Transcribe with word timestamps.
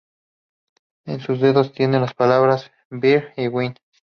En 1.05 1.19
sus 1.19 1.39
dedos 1.39 1.73
tiene 1.73 1.99
las 1.99 2.15
palabras 2.15 2.71
"Beer" 2.89 3.33
y 3.37 3.47
"Wine". 3.47 3.75